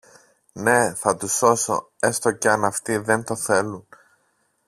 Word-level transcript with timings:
Ναι, 0.53 0.93
θα 0.93 1.15
τους 1.15 1.31
σώσω, 1.33 1.91
έστω 1.99 2.31
και 2.31 2.49
αν 2.49 2.65
αυτοί 2.65 2.97
δεν 2.97 3.23
το 3.23 3.35
θέλουν. 3.35 3.87